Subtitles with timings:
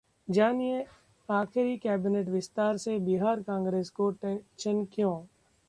[0.27, 0.85] जानिए...
[1.29, 5.21] आखिर कैबिनेट विस्तार से बिहार कांग्रेस को टेंशन क्यों?